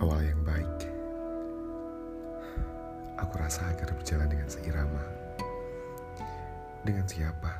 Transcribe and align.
awal 0.00 0.20
yang 0.24 0.40
baik. 0.48 0.80
Aku 3.20 3.36
rasa 3.36 3.68
agar 3.68 3.92
berjalan 3.92 4.32
dengan 4.32 4.48
seirama. 4.48 5.04
Dengan 6.80 7.04
siapa? 7.04 7.52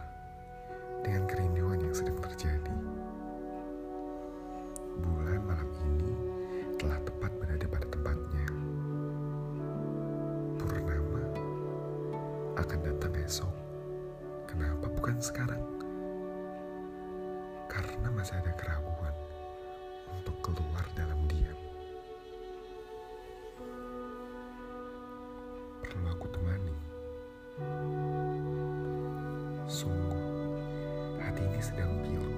Dengan 1.04 1.28
kerinduan 1.28 1.84
yang 1.84 1.92
sedang 1.92 2.16
terjadi. 2.16 2.76
Bulan 5.04 5.44
malam 5.44 5.68
ini 5.84 6.12
telah 6.80 6.96
tepat 7.04 7.32
berada 7.36 7.66
pada 7.68 7.86
tempatnya. 7.92 8.48
Purnama 10.56 11.22
akan 12.56 12.78
datang 12.80 13.12
esok. 13.20 13.52
Kenapa 14.48 14.88
bukan 14.88 15.20
sekarang? 15.20 15.60
Karena 17.68 18.08
masih 18.16 18.40
ada 18.40 18.52
keraguan. 18.56 19.09
Sungguh, 29.70 30.18
hati 31.22 31.46
ini 31.46 31.62
sedang 31.62 32.02
pilu 32.02 32.34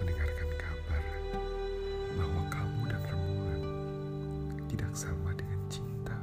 mendengarkan 0.00 0.48
kabar 0.56 1.04
bahwa 2.16 2.40
kamu 2.48 2.88
dan 2.88 3.02
rembulan 3.04 3.62
tidak 4.64 4.88
sama 4.96 5.36
dengan 5.36 5.60
cinta. 5.68 6.16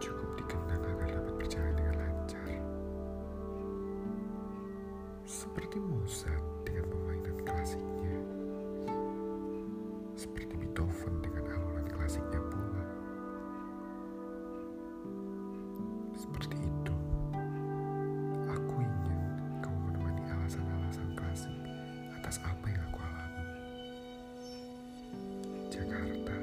Cukup 0.00 0.40
dikenang 0.40 0.80
agar 0.88 1.20
dapat 1.20 1.34
berjalan 1.36 1.74
dengan 1.76 1.94
lancar. 2.00 2.48
Seperti 5.28 5.76
Mozart 5.84 6.64
dengan 6.64 6.88
permainan 6.96 7.36
klasiknya. 7.44 7.97
Seperti 16.18 16.58
itu, 16.58 16.94
aku 18.50 18.74
ingin 18.82 19.22
kamu 19.62 19.78
menemani 19.86 20.22
alasan-alasan 20.34 21.14
klasik 21.14 21.54
atas 22.10 22.42
apa 22.42 22.66
yang 22.66 22.82
aku 22.90 22.98
alami. 23.06 23.44
Jakarta, 25.70 26.34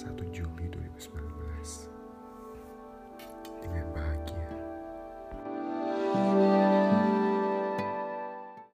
Juli 0.00 0.08
2019 0.16 0.29